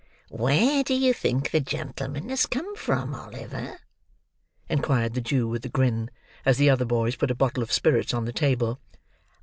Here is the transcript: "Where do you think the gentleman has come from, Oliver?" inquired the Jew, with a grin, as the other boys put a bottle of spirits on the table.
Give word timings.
"Where 0.31 0.83
do 0.83 0.95
you 0.95 1.13
think 1.13 1.51
the 1.51 1.59
gentleman 1.59 2.29
has 2.29 2.47
come 2.47 2.75
from, 2.75 3.13
Oliver?" 3.13 3.77
inquired 4.67 5.13
the 5.13 5.21
Jew, 5.21 5.47
with 5.47 5.63
a 5.63 5.69
grin, 5.69 6.09
as 6.43 6.57
the 6.57 6.71
other 6.71 6.85
boys 6.85 7.15
put 7.15 7.29
a 7.29 7.35
bottle 7.35 7.61
of 7.61 7.71
spirits 7.71 8.11
on 8.11 8.25
the 8.25 8.33
table. 8.33 8.79